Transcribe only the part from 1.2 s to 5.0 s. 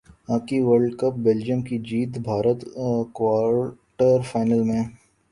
Belgium کی جیت Bharat quarter final میں